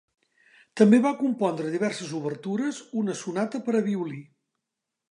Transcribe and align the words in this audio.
També 0.79 0.99
va 1.03 1.11
compondre 1.19 1.75
diverses 1.75 2.15
obertures, 2.21 2.81
una 3.05 3.21
sonata 3.21 3.63
per 3.71 3.79
a 3.79 3.85
violí. 3.93 4.25